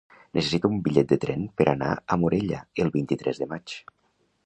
[0.37, 3.81] Necessito un bitllet de tren per anar a Morella el vint-i-tres de maig.